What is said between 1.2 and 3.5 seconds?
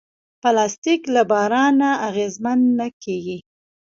باران نه اغېزمن نه کېږي.